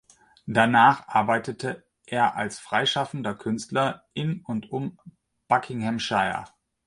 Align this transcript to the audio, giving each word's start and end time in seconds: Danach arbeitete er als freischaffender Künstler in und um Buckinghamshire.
Danach 0.47 1.07
arbeitete 1.07 1.85
er 2.07 2.35
als 2.35 2.57
freischaffender 2.57 3.35
Künstler 3.35 4.07
in 4.15 4.41
und 4.45 4.71
um 4.71 4.97
Buckinghamshire. 5.47 6.45